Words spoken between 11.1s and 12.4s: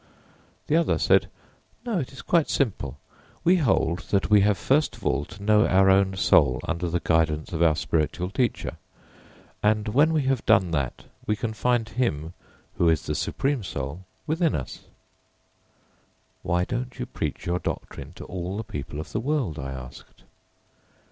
we can find him,